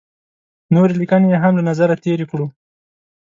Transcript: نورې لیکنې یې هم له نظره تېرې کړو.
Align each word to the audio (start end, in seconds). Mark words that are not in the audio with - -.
نورې 0.75 0.93
لیکنې 1.01 1.27
یې 1.31 1.37
هم 1.43 1.53
له 1.57 1.63
نظره 1.69 1.95
تېرې 2.05 2.25
کړو. 2.31 2.47